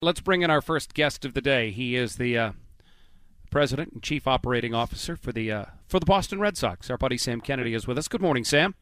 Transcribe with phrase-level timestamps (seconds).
[0.00, 1.72] Let's bring in our first guest of the day.
[1.72, 2.52] He is the uh,
[3.50, 6.88] president and chief operating officer for the uh, for the Boston Red Sox.
[6.88, 8.06] Our buddy Sam Kennedy is with us.
[8.06, 8.76] Good morning, Sam.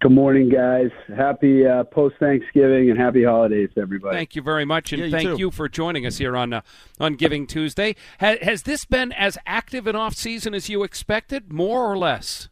[0.00, 0.88] Good morning, guys.
[1.14, 4.16] Happy uh, post Thanksgiving and happy holidays, everybody.
[4.16, 5.36] Thank you very much, and Yeah, you thank too.
[5.38, 6.62] you for joining us here on uh,
[6.98, 7.94] on Giving Tuesday.
[8.20, 12.48] Ha- has this been as active an off season as you expected, more or less?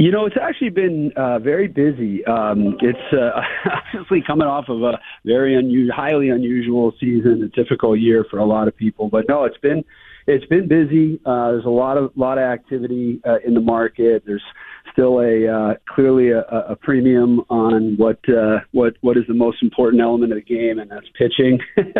[0.00, 2.24] You know, it's actually been uh, very busy.
[2.24, 3.38] Um, it's uh,
[3.92, 8.46] obviously coming off of a very unusual, highly unusual season, a difficult year for a
[8.46, 9.10] lot of people.
[9.10, 9.84] But no, it's been
[10.26, 11.20] it's been busy.
[11.26, 14.22] Uh, there's a lot of lot of activity uh, in the market.
[14.24, 14.42] There's
[14.90, 19.62] still a uh, clearly a, a premium on what uh, what what is the most
[19.62, 21.58] important element of the game, and that's pitching.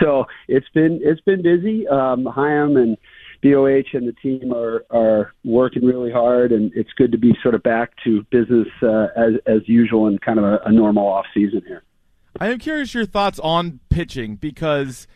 [0.00, 1.88] so it's been it's been busy.
[1.88, 2.96] Um, Chaim and
[3.42, 7.54] BOH and the team are are working really hard, and it's good to be sort
[7.54, 11.26] of back to business uh, as as usual and kind of a, a normal off
[11.32, 11.82] season here.
[12.40, 15.06] I am curious your thoughts on pitching because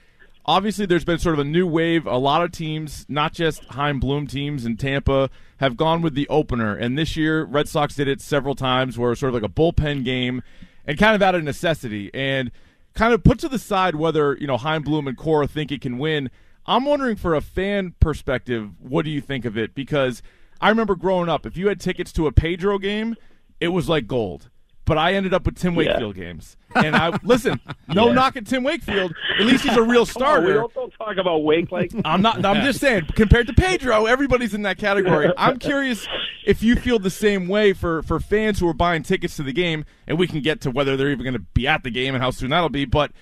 [0.45, 2.06] obviously there's been sort of a new wave.
[2.06, 6.28] A lot of teams, not just Chaim Bloom teams in Tampa, have gone with the
[6.28, 6.75] opener.
[6.75, 9.53] And this year, Red Sox did it several times where it's sort of like a
[9.53, 10.43] bullpen game
[10.84, 12.10] and kind of out of necessity.
[12.12, 12.50] And
[12.94, 15.81] kind of put to the side whether, you know, Chaim Bloom and Cora think it
[15.81, 16.31] can win.
[16.67, 19.75] I'm wondering for a fan perspective, what do you think of it?
[19.75, 20.23] Because
[20.61, 23.17] I remember growing up, if you had tickets to a Pedro game,
[23.61, 24.49] it was like gold.
[24.84, 26.56] But I ended up with Tim Wakefield games.
[26.75, 29.15] And I listen, no knock at Tim Wakefield.
[29.39, 30.47] At least he's a real starter.
[30.47, 32.45] we don't, don't talk about Wake like I'm not.
[32.45, 33.06] I'm just saying.
[33.15, 35.33] Compared to Pedro, everybody's in that category.
[35.39, 36.06] I'm curious
[36.45, 39.53] if you feel the same way for for fans who are buying tickets to the
[39.53, 42.15] game, and we can get to whether they're even going to be at the game
[42.15, 42.84] and how soon that'll be.
[42.84, 43.12] But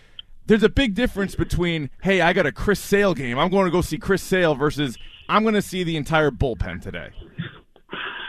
[0.50, 3.38] there's a big difference between hey, I got a Chris Sale game.
[3.38, 6.83] I'm going to go see Chris Sale versus I'm going to see the entire bullpen
[6.83, 7.11] today.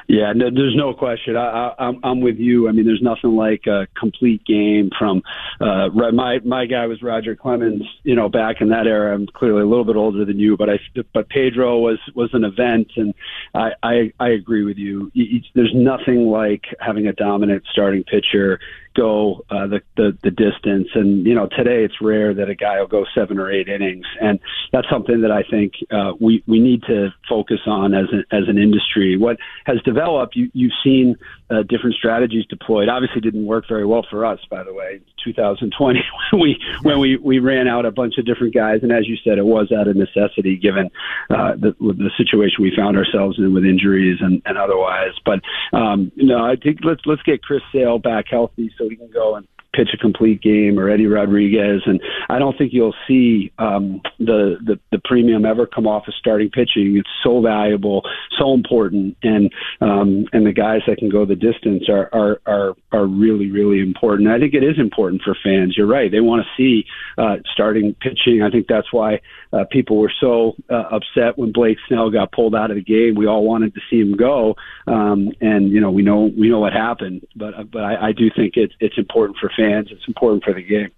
[0.07, 1.35] Yeah, no, there's no question.
[1.37, 2.67] I, I, I'm, with you.
[2.67, 5.23] I mean, there's nothing like a complete game from
[5.61, 7.83] uh, my my guy was Roger Clemens.
[8.03, 9.15] You know, back in that era.
[9.15, 10.79] I'm clearly a little bit older than you, but I
[11.13, 13.15] but Pedro was was an event, and
[13.55, 15.11] I I, I agree with you-
[15.55, 18.59] There's nothing like having a dominant starting pitcher
[18.95, 20.89] go uh, the, the the distance.
[20.93, 24.05] And you know, today it's rare that a guy will go seven or eight innings,
[24.19, 24.39] and
[24.71, 28.47] that's something that I think uh, we we need to focus on as an as
[28.47, 29.17] an industry.
[29.17, 31.15] What has developed, you, you've seen
[31.49, 32.89] uh, different strategies deployed.
[32.89, 35.01] Obviously, didn't work very well for us, by the way.
[35.23, 35.99] 2020,
[36.31, 39.17] when we when we we ran out a bunch of different guys, and as you
[39.23, 40.89] said, it was out of necessity given
[41.29, 45.13] uh, the the situation we found ourselves in with injuries and, and otherwise.
[45.25, 45.41] But
[45.73, 49.35] um, no, I think let's let's get Chris Sale back healthy so he can go
[49.35, 54.01] and pitch a complete game or Eddie Rodriguez and I don't think you'll see um
[54.19, 56.97] the, the the premium ever come off of starting pitching.
[56.97, 58.03] It's so valuable
[58.37, 62.75] so important and um and the guys that can go the distance are are are,
[62.91, 64.29] are really really important.
[64.29, 65.75] I think it is important for fans.
[65.77, 66.11] You're right.
[66.11, 66.85] They want to see
[67.17, 68.41] uh starting pitching.
[68.41, 69.21] I think that's why
[69.53, 73.15] uh, people were so uh, upset when Blake Snell got pulled out of the game.
[73.15, 74.55] We all wanted to see him go
[74.87, 78.29] um and you know we know we know what happened but but I, I do
[78.35, 80.91] think it's it's important for fans it's important for the game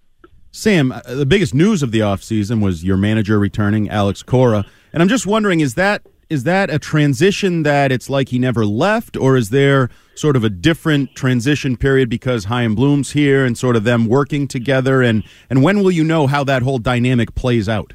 [0.56, 4.64] Sam, uh, the biggest news of the offseason was your manager returning, Alex Cora.
[4.94, 8.66] And I'm just wondering, is that is that a transition that it's like he never
[8.66, 13.58] left, or is there sort of a different transition period because Chaim Bloom's here and
[13.58, 15.02] sort of them working together?
[15.02, 17.94] And, and when will you know how that whole dynamic plays out?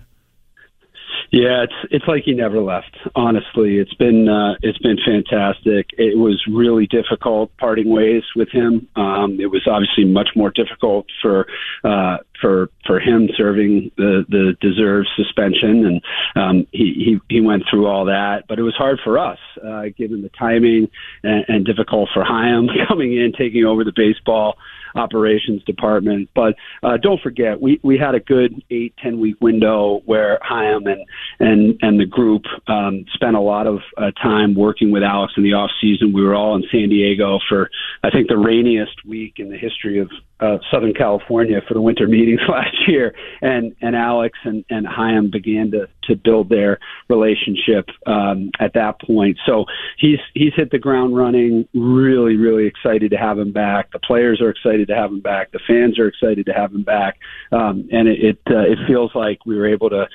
[1.30, 2.96] Yeah, it's it's like he never left.
[3.14, 5.90] Honestly, it's been uh, it's been fantastic.
[5.98, 8.88] It was really difficult parting ways with him.
[8.96, 11.46] Um, it was obviously much more difficult for
[11.84, 16.02] uh, for for him serving the the deserved suspension, and
[16.36, 18.44] um, he he he went through all that.
[18.48, 20.88] But it was hard for us, uh, given the timing,
[21.22, 24.56] and, and difficult for Chaim coming in, taking over the baseball
[24.94, 26.30] operations department.
[26.34, 30.86] But uh, don't forget, we we had a good eight ten week window where Chaim
[30.86, 31.04] and
[31.40, 35.42] and and the group um, spent a lot of uh, time working with Alex in
[35.42, 36.12] the off season.
[36.12, 37.70] We were all in San Diego for
[38.02, 42.06] I think the rainiest week in the history of uh, Southern California for the winter
[42.06, 47.88] meetings last year, and and Alex and and Chaim began to to build their relationship
[48.06, 49.38] um, at that point.
[49.46, 49.66] So
[49.98, 51.68] he's he's hit the ground running.
[51.74, 53.92] Really, really excited to have him back.
[53.92, 55.52] The players are excited to have him back.
[55.52, 57.18] The fans are excited to have him back,
[57.52, 60.06] um, and it it, uh, it feels like we were able to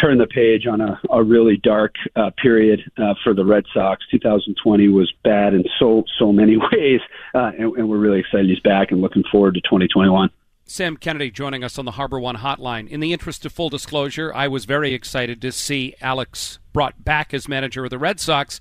[0.00, 4.04] turn the page on a, a really dark uh, period uh, for the Red Sox.
[4.10, 7.00] 2020 was bad in so so many ways,
[7.34, 10.30] uh, and, and we're really excited he's back and looking forward to 2021.
[10.68, 12.88] Sam Kennedy joining us on the HarborOne hotline.
[12.88, 17.32] In the interest of full disclosure, I was very excited to see Alex brought back
[17.32, 18.60] as manager of the Red Sox,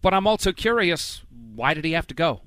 [0.00, 1.22] but I'm also curious
[1.54, 2.42] why did he have to go?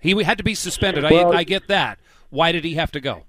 [0.00, 1.04] He had to be suspended.
[1.04, 1.98] Well, I, I get that.
[2.30, 3.24] Why did he have to go?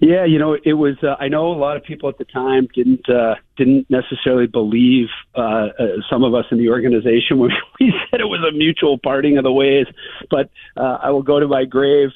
[0.00, 0.96] Yeah, you know, it was.
[1.02, 5.08] Uh, I know a lot of people at the time didn't uh, didn't necessarily believe
[5.34, 5.40] uh,
[5.78, 9.36] uh, some of us in the organization when we said it was a mutual parting
[9.36, 9.86] of the ways.
[10.30, 12.10] But uh, I will go to my grave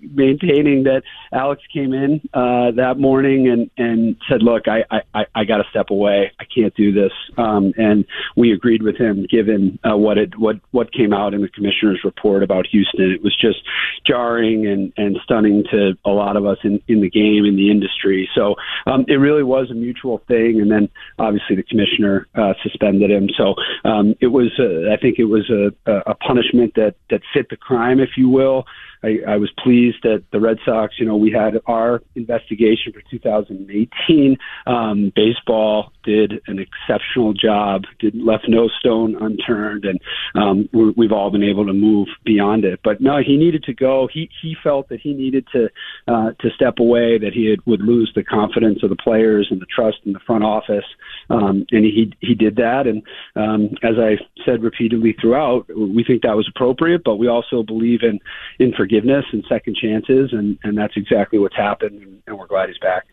[0.00, 4.84] maintaining that Alex came in uh, that morning and and said, "Look, I
[5.14, 6.32] I, I got to step away.
[6.40, 8.04] I can't do this." Um, and
[8.36, 12.00] we agreed with him, given uh, what it what what came out in the commissioner's
[12.04, 13.10] report about Houston.
[13.10, 13.58] It was just
[14.06, 17.70] jarring and and stunning to a lot of us in in the game in the
[17.70, 18.28] industry.
[18.34, 18.56] So
[18.86, 20.88] um, it really was a mutual thing, and then
[21.18, 23.28] obviously the commissioner uh, suspended him.
[23.36, 23.54] So
[23.84, 25.72] um, it was, uh, I think, it was a,
[26.06, 28.64] a punishment that that fit the crime, if you will.
[29.02, 33.02] I, I was pleased that the Red Sox, you know, we had our investigation for
[33.10, 34.36] 2018.
[34.66, 40.00] Um, baseball did an exceptional job, did left no stone unturned, and
[40.34, 42.80] um, we we've all been able to move beyond it.
[42.82, 44.08] But no, he needed to go.
[44.12, 45.68] He he felt that he needed to
[46.08, 49.60] uh, to step away, that he had, would lose the confidence of the players and
[49.60, 50.86] the trust in the front office,
[51.30, 52.86] um, and he he did that.
[52.86, 53.02] And
[53.36, 58.02] um, as I said repeatedly throughout, we think that was appropriate, but we also believe
[58.02, 58.18] in
[58.58, 63.06] in and second chances, and, and that's exactly what's happened, and we're glad he's back.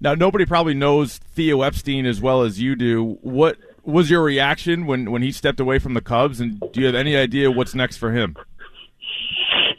[0.00, 3.18] Now, nobody probably knows Theo Epstein as well as you do.
[3.22, 6.86] What was your reaction when, when he stepped away from the Cubs, and do you
[6.86, 8.36] have any idea what's next for him?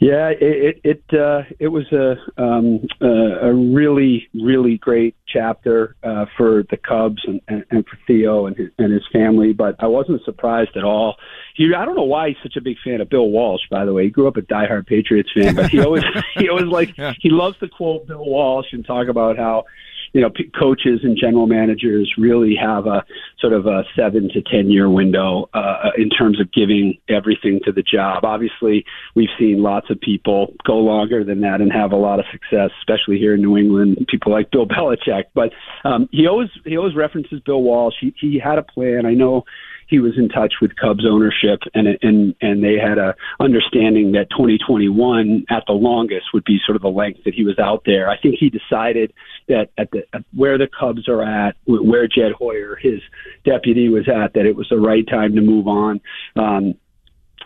[0.00, 5.94] Yeah, it it it, uh, it was a um, uh, a really really great chapter
[6.02, 9.52] uh, for the Cubs and, and, and for Theo and his, and his family.
[9.52, 11.16] But I wasn't surprised at all.
[11.54, 13.60] He I don't know why he's such a big fan of Bill Walsh.
[13.70, 16.04] By the way, he grew up a diehard Patriots fan, but he always
[16.34, 17.12] he always like yeah.
[17.20, 19.66] he loves to quote Bill Walsh and talk about how
[20.12, 23.04] you know, p- coaches and general managers really have a
[23.38, 27.72] sort of a seven to ten year window uh, in terms of giving everything to
[27.72, 28.24] the job.
[28.24, 28.84] Obviously,
[29.14, 32.70] we've seen lots of people go longer than that and have a lot of success,
[32.80, 34.04] especially here in New England.
[34.08, 35.52] People like Bill Belichick, but
[35.84, 37.94] um, he always he always references Bill Walsh.
[38.00, 39.06] He he had a plan.
[39.06, 39.44] I know
[39.90, 44.30] he was in touch with Cubs ownership, and and and they had a understanding that
[44.30, 48.08] 2021 at the longest would be sort of the length that he was out there.
[48.08, 49.12] I think he decided
[49.48, 53.00] that at the at where the Cubs are at, where Jed Hoyer, his
[53.44, 56.00] deputy, was at, that it was the right time to move on.
[56.36, 56.74] Um,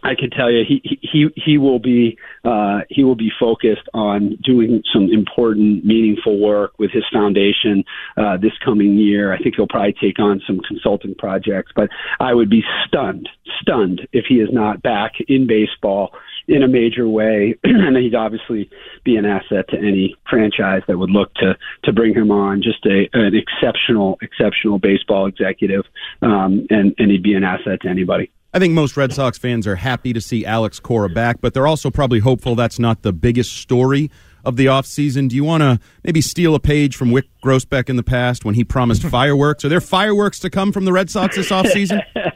[0.04, 4.36] I can tell you he he he will be uh, he will be focused on
[4.44, 7.84] doing some important, meaningful work with his foundation
[8.18, 9.32] uh, this coming year.
[9.32, 11.88] I think he'll probably take on some consulting projects, but
[12.20, 13.30] I would be stunned,
[13.62, 16.12] stunned if he is not back in baseball
[16.48, 18.68] in a major way, and he'd obviously
[19.04, 22.62] be an asset to any franchise that would look to to bring him on.
[22.62, 25.84] Just a an exceptional, exceptional baseball executive,
[26.20, 28.30] um, and and he'd be an asset to anybody.
[28.54, 31.66] I think most Red Sox fans are happy to see Alex Cora back, but they're
[31.66, 34.12] also probably hopeful that's not the biggest story
[34.44, 35.28] of the offseason.
[35.28, 38.54] Do you want to maybe steal a page from Wyc Grousbeck in the past when
[38.54, 39.64] he promised fireworks?
[39.64, 42.00] Are there fireworks to come from the Red Sox this offseason?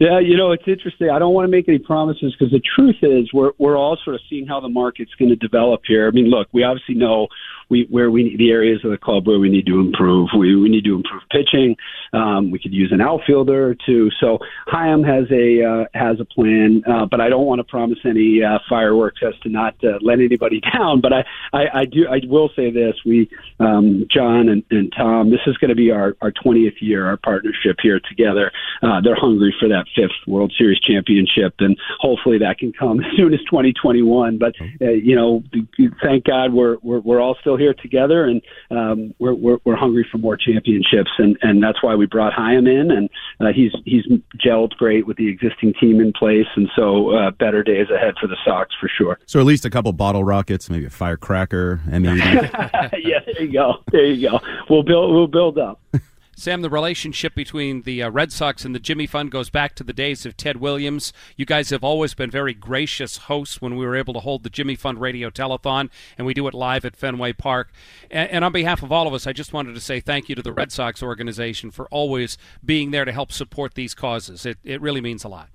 [0.00, 1.10] Yeah, you know, it's interesting.
[1.10, 4.14] I don't want to make any promises because the truth is we're we're all sort
[4.14, 6.08] of seeing how the market's going to develop here.
[6.08, 7.28] I mean, look, we obviously know
[7.70, 10.28] we where we the areas of the club where we need to improve.
[10.36, 11.76] We we need to improve pitching.
[12.12, 14.10] Um, we could use an outfielder too.
[14.20, 17.98] So Chaim has a uh, has a plan, uh, but I don't want to promise
[18.04, 21.00] any uh, fireworks as to not uh, let anybody down.
[21.00, 25.30] But I, I I do I will say this: we um, John and, and Tom,
[25.30, 28.50] this is going to be our our 20th year, our partnership here together.
[28.82, 33.16] Uh, they're hungry for that fifth World Series championship, and hopefully that can come as
[33.16, 34.38] soon as 2021.
[34.38, 35.42] But uh, you know,
[36.02, 40.06] thank God we're we're, we're all still here together, and um, we're, we're we're hungry
[40.10, 43.08] for more championships, and and that's why we brought Chaim in, and
[43.40, 44.04] uh, he's he's
[44.44, 48.26] gelled great with the existing team in place, and so uh, better days ahead for
[48.26, 49.18] the Sox for sure.
[49.26, 52.90] So at least a couple bottle rockets, maybe a firecracker, M80.
[53.04, 53.74] yeah, there you go.
[53.92, 54.40] There you go.
[54.68, 55.12] We'll build.
[55.12, 55.80] We'll build up.
[56.40, 59.84] Sam, the relationship between the uh, Red Sox and the Jimmy Fund goes back to
[59.84, 61.12] the days of Ted Williams.
[61.36, 64.48] You guys have always been very gracious hosts when we were able to hold the
[64.48, 67.70] Jimmy Fund Radio Telethon, and we do it live at Fenway Park.
[68.10, 70.34] And, and on behalf of all of us, I just wanted to say thank you
[70.34, 74.46] to the Red Sox organization for always being there to help support these causes.
[74.46, 75.50] It, it really means a lot.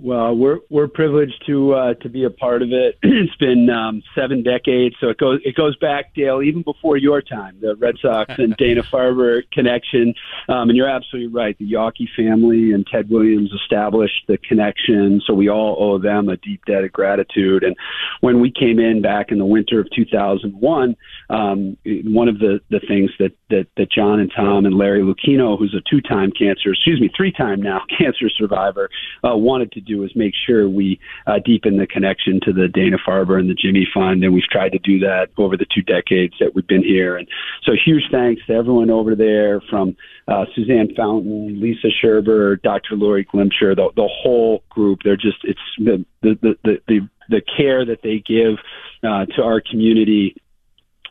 [0.00, 2.98] Well, we're we're privileged to uh, to be a part of it.
[3.02, 7.20] it's been um, seven decades, so it goes it goes back, Dale, even before your
[7.20, 7.58] time.
[7.60, 10.14] The Red Sox and Dana Farber connection,
[10.48, 11.58] um, and you're absolutely right.
[11.58, 16.36] The Yawkey family and Ted Williams established the connection, so we all owe them a
[16.36, 17.64] deep debt of gratitude.
[17.64, 17.74] And
[18.20, 20.96] when we came in back in the winter of 2001,
[21.30, 25.58] um, one of the the things that that that John and Tom and Larry Lucchino,
[25.58, 28.90] who's a two-time cancer, excuse me, three-time now cancer survivor,
[29.24, 32.96] uh, wanted to do is make sure we uh, deepen the connection to the Dana
[33.06, 36.34] Farber and the Jimmy Fund, and we've tried to do that over the two decades
[36.40, 37.16] that we've been here.
[37.16, 37.26] And
[37.64, 39.96] so, huge thanks to everyone over there, from
[40.28, 42.96] uh, Suzanne Fountain, Lisa Scherber, Dr.
[42.96, 45.00] Lori Glimcher, the, the whole group.
[45.04, 48.58] They're just it's the the the the, the care that they give
[49.02, 50.36] uh, to our community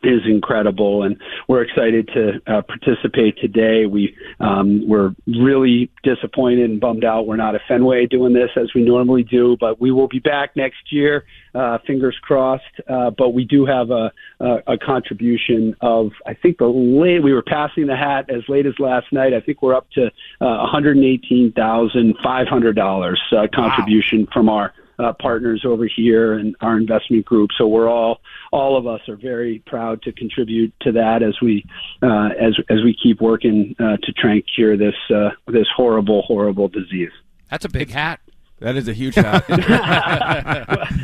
[0.02, 3.86] is incredible, and we're excited to uh, participate today.
[3.86, 8.72] We um, we're really disappointed and bummed out we're not at Fenway doing this as
[8.74, 11.24] we normally do, but we will be back next year.
[11.54, 12.62] Uh, fingers crossed.
[12.88, 17.32] Uh, but we do have a, a, a contribution of I think the late we
[17.32, 19.34] were passing the hat as late as last night.
[19.34, 24.20] I think we're up to uh, one hundred eighteen thousand five hundred dollars uh, contribution
[24.20, 24.32] wow.
[24.32, 27.50] from our uh, partners over here and our investment group.
[27.56, 28.20] So we're all
[28.52, 31.64] all of us are very proud to contribute to that as we
[32.02, 36.22] uh, as as we keep working uh, to try and cure this uh, this horrible
[36.22, 37.12] horrible disease.
[37.50, 38.20] That's a big hat.
[38.60, 39.48] That is a huge hat.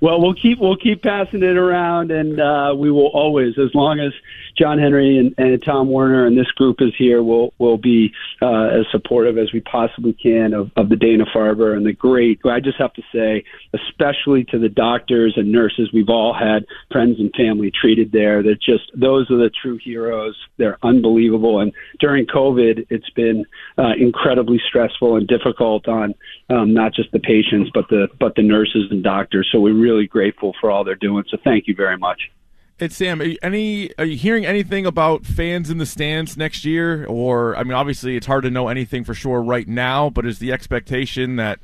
[0.00, 4.00] well, we'll keep we'll keep passing it around, and uh, we will always, as long
[4.00, 4.12] as
[4.56, 8.68] John Henry and, and Tom Werner and this group is here, we'll we'll be uh,
[8.68, 12.40] as supportive as we possibly can of, of the Dana Farber and the great.
[12.46, 17.18] I just have to say, especially to the doctors and nurses, we've all had friends
[17.18, 18.42] and family treated there.
[18.42, 20.36] They're just those are the true heroes.
[20.56, 23.44] They're unbelievable, and during COVID, it's been
[23.76, 26.14] uh, incredibly stressful and difficult on
[26.48, 29.48] um, not just the patients but the but the nurses and doctors.
[29.52, 31.24] So we're really grateful for all they're doing.
[31.30, 32.30] So thank you very much.
[32.78, 36.64] Hey Sam, are you, any are you hearing anything about fans in the stands next
[36.64, 37.06] year?
[37.06, 40.38] Or I mean, obviously it's hard to know anything for sure right now, but is
[40.38, 41.60] the expectation that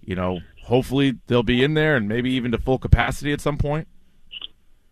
[0.00, 3.58] you know hopefully they'll be in there and maybe even to full capacity at some
[3.58, 3.86] point?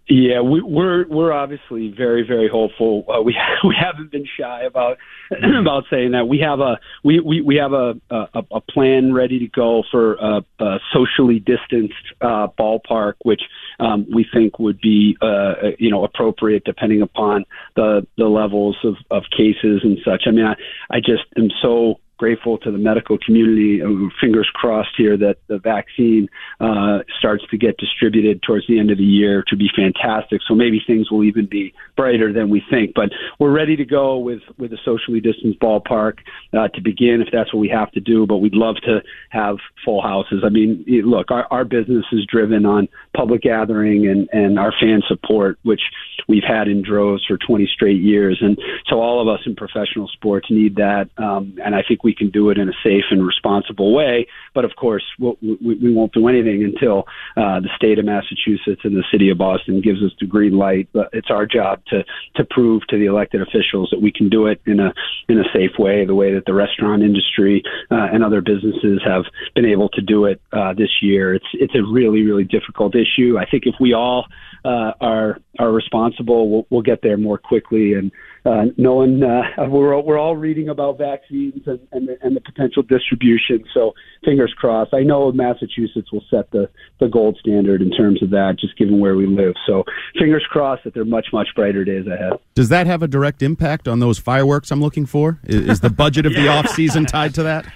[0.07, 3.07] Yeah, we, we're we're obviously very very hopeful.
[3.09, 3.35] Uh, we
[3.65, 4.99] we haven't been shy about
[5.59, 9.39] about saying that we have a we we, we have a, a a plan ready
[9.39, 13.41] to go for a, a socially distanced uh, ballpark, which
[13.81, 18.97] um, we think would be uh, you know appropriate depending upon the the levels of
[19.11, 20.25] of cases and such.
[20.27, 20.55] I mean, I
[20.91, 23.83] I just am so grateful to the medical community.
[23.83, 26.29] Uh, fingers crossed here that the vaccine
[26.61, 30.41] uh, starts to get distributed towards the end of the year to be fantastic.
[30.47, 32.93] So maybe things will even be brighter than we think.
[32.95, 36.19] But we're ready to go with with a socially distanced ballpark
[36.53, 38.27] uh, to begin if that's what we have to do.
[38.27, 40.43] But we'd love to have full houses.
[40.45, 45.03] I mean, look, our, our business is driven on public gathering and and our fan
[45.09, 45.83] support, which
[46.29, 48.39] we've had in droves for 20 straight years.
[48.41, 51.09] And so all of us in professional sports need that.
[51.19, 54.27] Um, and I think we can do it in a safe and responsible way.
[54.55, 57.05] But of course, we'll, we, we won't do anything until
[57.37, 60.89] uh, the state of Massachusetts and the city of Boston gives us the green light.
[60.93, 62.05] But it's our job to
[62.37, 64.93] to prove to the elected officials that we can do it in a
[65.29, 69.25] in a safe way, the way that the restaurant industry uh, and other businesses have
[69.55, 71.35] been able to do it uh, this year.
[71.35, 73.39] It's it's a really really difficult issue.
[73.39, 74.27] I think if we all
[74.65, 78.13] uh, are are responsible, we'll, we'll get there more quickly and
[78.47, 82.41] uh, no one, uh, we're we're all reading about vaccines and, and the, and the
[82.41, 83.65] potential distribution.
[83.73, 84.93] So fingers crossed.
[84.93, 86.69] I know Massachusetts will set the
[87.01, 89.55] the gold standard in terms of that, just given where we live.
[89.67, 89.85] So
[90.19, 92.35] fingers crossed that there are much much brighter days ahead.
[92.55, 95.41] Does that have a direct impact on those fireworks I'm looking for?
[95.45, 97.67] Is, is the budget of the off season tied to that?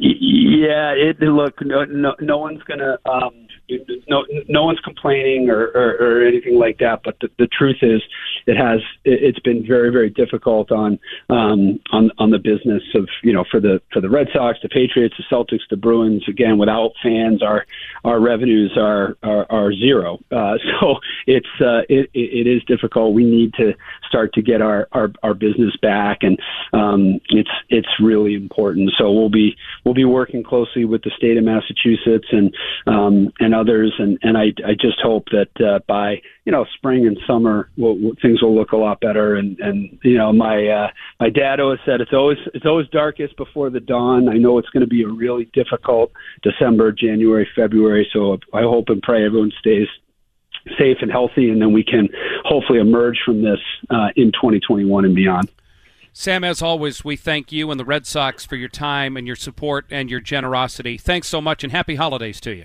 [0.00, 3.46] Yeah, it look no no, no one's gonna um,
[4.08, 7.00] no no one's complaining or, or, or anything like that.
[7.04, 8.02] But the, the truth is,
[8.46, 10.98] it has it's been very very difficult on
[11.28, 14.68] um, on on the business of you know for the for the Red Sox, the
[14.68, 16.24] Patriots, the Celtics, the Bruins.
[16.28, 17.66] Again, without fans, our
[18.04, 20.18] our revenues are are, are zero.
[20.30, 20.96] Uh, so
[21.26, 23.14] it's uh, it, it is difficult.
[23.14, 23.74] We need to
[24.08, 26.38] start to get our our, our business back, and
[26.72, 28.90] um, it's it's really important.
[28.98, 32.54] So we'll be we'll be working closely with the state of Massachusetts and
[32.86, 37.06] um, and others, and and I I just hope that uh, by you know spring
[37.06, 39.36] and summer we'll, things will look a lot better.
[39.36, 40.88] And and you know my uh,
[41.18, 44.28] my dad always said it's always it's always darkest before the dawn.
[44.28, 46.12] I know it's going to be a really difficult
[46.42, 48.08] December, January, February.
[48.12, 49.88] So I hope and pray everyone stays
[50.78, 52.08] safe and healthy, and then we can
[52.44, 55.48] hopefully emerge from this uh, in 2021 and beyond.
[56.12, 59.36] Sam, as always, we thank you and the Red Sox for your time and your
[59.36, 60.98] support and your generosity.
[60.98, 62.64] Thanks so much, and happy holidays to you.